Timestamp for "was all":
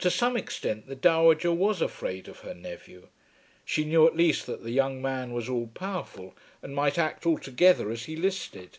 5.32-5.68